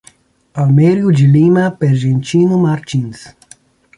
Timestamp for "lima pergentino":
1.27-2.57